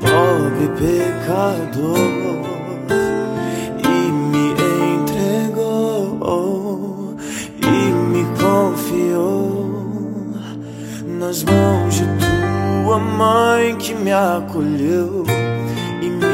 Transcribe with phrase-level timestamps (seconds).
[0.00, 1.98] pobre pecador
[3.82, 4.54] e me
[4.94, 6.36] entregou
[7.60, 9.66] e me confiou
[11.18, 12.04] nas mãos de
[12.84, 15.24] tua mãe que me acolheu
[16.00, 16.26] e me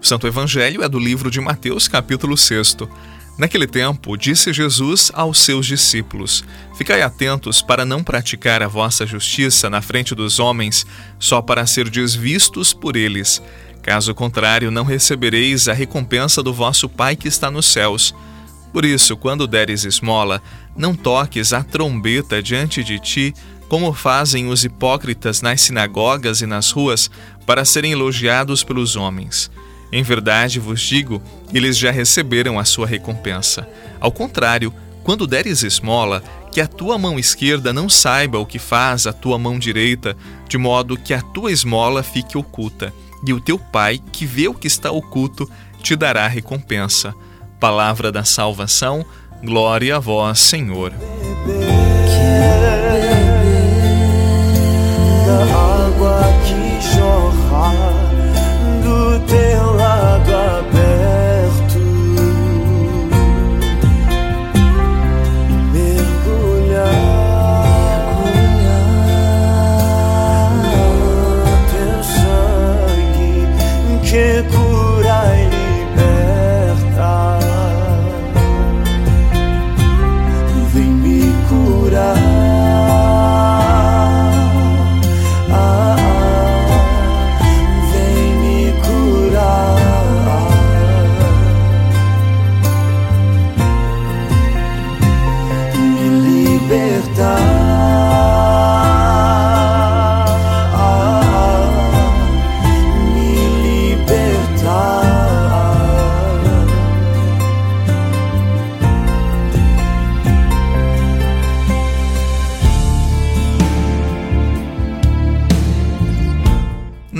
[0.00, 2.76] Santo Evangelho é do livro de Mateus, capítulo 6.
[3.38, 6.44] Naquele tempo, disse Jesus aos seus discípulos:
[6.76, 10.86] Ficai atentos para não praticar a vossa justiça na frente dos homens,
[11.18, 13.42] só para ser desvistos por eles.
[13.82, 18.14] Caso contrário, não recebereis a recompensa do vosso Pai que está nos céus.
[18.72, 20.40] Por isso, quando deres esmola,
[20.76, 23.34] não toques a trombeta diante de ti,
[23.68, 27.10] como fazem os hipócritas nas sinagogas e nas ruas,
[27.46, 29.50] para serem elogiados pelos homens.
[29.92, 31.22] Em verdade vos digo,
[31.52, 33.68] eles já receberam a sua recompensa.
[34.00, 34.72] Ao contrário,
[35.04, 39.38] quando deres esmola, que a tua mão esquerda não saiba o que faz a tua
[39.38, 40.16] mão direita,
[40.48, 42.92] de modo que a tua esmola fique oculta,
[43.26, 45.48] e o teu pai, que vê o que está oculto,
[45.82, 47.14] te dará recompensa.
[47.60, 49.04] Palavra da salvação,
[49.42, 50.92] glória a vós, Senhor.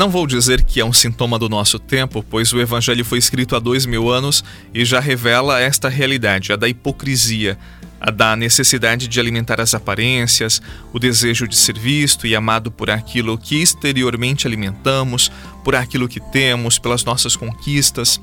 [0.02, 3.54] Não vou dizer que é um sintoma do nosso tempo, pois o Evangelho foi escrito
[3.54, 4.42] há dois mil anos
[4.74, 7.56] e já revela esta realidade, a da hipocrisia,
[8.00, 10.60] a da necessidade de alimentar as aparências,
[10.92, 15.30] o desejo de ser visto e amado por aquilo que exteriormente alimentamos,
[15.62, 18.20] por aquilo que temos, pelas nossas conquistas.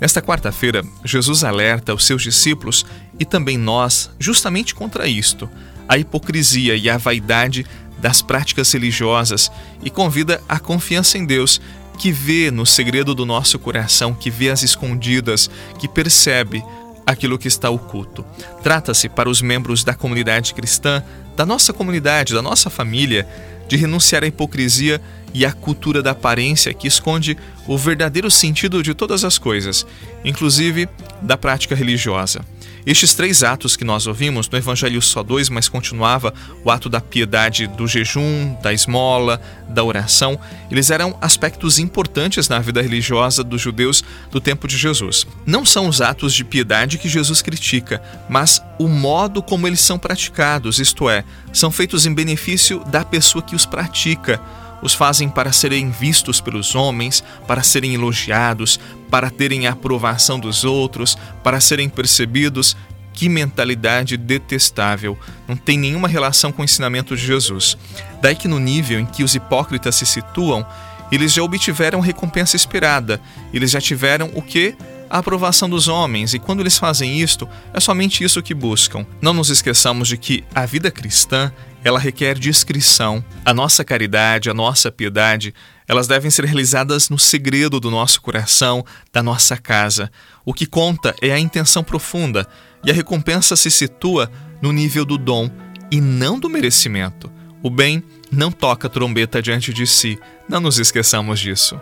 [0.00, 2.86] Nesta quarta-feira, Jesus alerta os seus discípulos
[3.20, 5.46] e também nós justamente contra isto,
[5.86, 7.66] a hipocrisia e a vaidade
[7.98, 9.50] das práticas religiosas
[9.82, 11.60] e convida a confiança em Deus,
[11.98, 16.62] que vê no segredo do nosso coração, que vê as escondidas, que percebe
[17.04, 18.24] aquilo que está oculto.
[18.62, 21.02] Trata-se para os membros da comunidade cristã,
[21.36, 23.26] da nossa comunidade, da nossa família,
[23.66, 25.00] de renunciar à hipocrisia
[25.34, 29.86] e à cultura da aparência que esconde o verdadeiro sentido de todas as coisas,
[30.24, 30.88] inclusive
[31.20, 32.40] da prática religiosa.
[32.88, 36.32] Estes três atos que nós ouvimos, no Evangelho só dois, mas continuava
[36.64, 39.38] o ato da piedade do jejum, da esmola,
[39.68, 40.40] da oração,
[40.70, 45.26] eles eram aspectos importantes na vida religiosa dos judeus do tempo de Jesus.
[45.44, 49.98] Não são os atos de piedade que Jesus critica, mas o modo como eles são
[49.98, 54.40] praticados, isto é, são feitos em benefício da pessoa que os pratica
[54.82, 58.78] os fazem para serem vistos pelos homens, para serem elogiados,
[59.10, 62.76] para terem a aprovação dos outros, para serem percebidos.
[63.12, 65.18] Que mentalidade detestável!
[65.48, 67.76] Não tem nenhuma relação com o ensinamento de Jesus.
[68.22, 70.64] Daí que no nível em que os hipócritas se situam,
[71.10, 73.20] eles já obtiveram recompensa esperada.
[73.52, 74.76] Eles já tiveram o que?
[75.10, 79.06] A aprovação dos homens, e quando eles fazem isto, é somente isso que buscam.
[79.20, 81.52] Não nos esqueçamos de que a vida cristã
[81.84, 83.24] ela requer discrição.
[83.44, 85.54] A nossa caridade, a nossa piedade,
[85.86, 90.10] elas devem ser realizadas no segredo do nosso coração, da nossa casa.
[90.44, 92.46] O que conta é a intenção profunda,
[92.84, 94.30] e a recompensa se situa
[94.60, 95.50] no nível do dom
[95.90, 97.30] e não do merecimento.
[97.62, 100.18] O bem não toca trombeta diante de si,
[100.48, 101.80] não nos esqueçamos disso.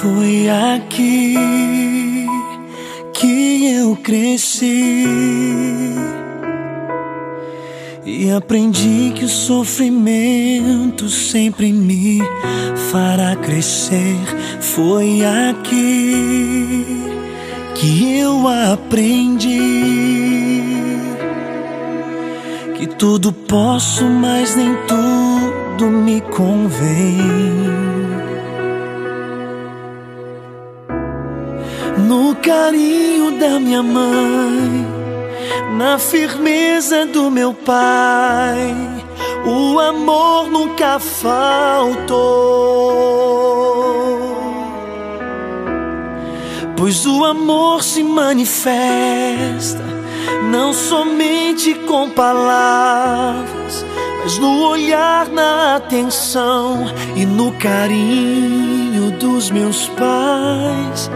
[0.00, 1.36] Foi aqui
[3.12, 4.94] que eu cresci
[8.04, 12.20] e aprendi que o sofrimento sempre me
[12.90, 14.16] fará crescer.
[14.60, 16.84] Foi aqui
[17.74, 19.60] que eu aprendi
[22.76, 27.91] que tudo posso, mas nem tudo me convém.
[31.98, 35.02] No carinho da minha mãe
[35.76, 38.74] na firmeza do meu Pai,
[39.44, 42.12] o amor nunca faltou.
[46.76, 49.82] Pois o amor se manifesta
[50.50, 53.84] não somente com palavras,
[54.22, 56.86] mas no olhar, na atenção
[57.16, 58.81] e no carinho
[59.42, 61.10] dos meus pais.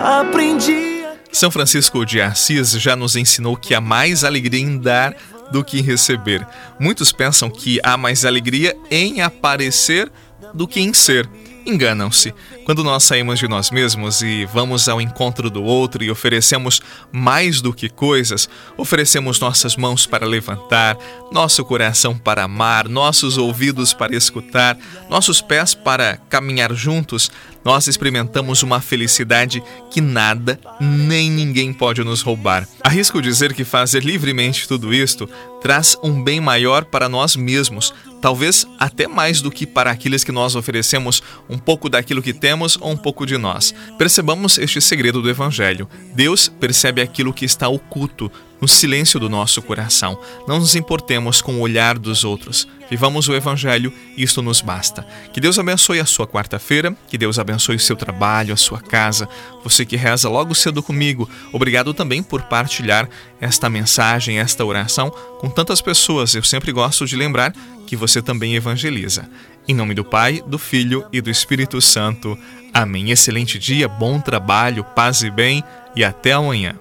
[0.00, 1.02] Aprendi.
[1.32, 5.16] São Francisco de Assis já nos ensinou que há mais alegria em dar
[5.50, 6.46] do que em receber.
[6.78, 10.12] Muitos pensam que há mais alegria em aparecer
[10.54, 11.28] do que em ser.
[11.64, 12.34] Enganam-se.
[12.64, 16.80] Quando nós saímos de nós mesmos e vamos ao encontro do outro e oferecemos
[17.10, 20.96] mais do que coisas, oferecemos nossas mãos para levantar,
[21.30, 24.76] nosso coração para amar, nossos ouvidos para escutar,
[25.08, 27.30] nossos pés para caminhar juntos,
[27.64, 32.66] nós experimentamos uma felicidade que nada nem ninguém pode nos roubar.
[32.82, 35.28] Arrisco dizer que fazer livremente tudo isto
[35.60, 40.30] traz um bem maior para nós mesmos, talvez até mais do que para aqueles que
[40.30, 43.74] nós oferecemos um pouco daquilo que temos ou um pouco de nós.
[43.98, 45.88] Percebamos este segredo do Evangelho.
[46.14, 48.30] Deus percebe aquilo que está oculto
[48.62, 50.16] no silêncio do nosso coração.
[50.46, 52.68] Não nos importemos com o olhar dos outros.
[52.88, 55.04] Vivamos o Evangelho e isto nos basta.
[55.32, 59.28] Que Deus abençoe a sua quarta-feira, que Deus abençoe o seu trabalho, a sua casa.
[59.64, 63.08] Você que reza logo cedo comigo, obrigado também por partilhar
[63.40, 65.10] esta mensagem, esta oração
[65.40, 66.32] com tantas pessoas.
[66.34, 67.52] Eu sempre gosto de lembrar
[67.92, 69.28] que você também evangeliza.
[69.68, 72.38] Em nome do Pai, do Filho e do Espírito Santo.
[72.72, 73.10] Amém.
[73.10, 75.62] Excelente dia, bom trabalho, paz e bem
[75.94, 76.74] e até amanhã.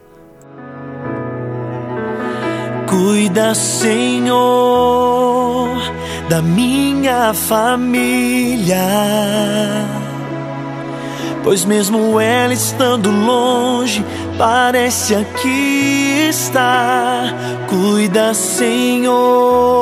[2.88, 4.31] Cuida, Senhor,
[6.30, 8.78] da minha família.
[11.44, 14.02] Pois mesmo ela estando longe,
[14.38, 17.36] parece aqui estar.
[17.68, 19.81] Cuida, Senhor,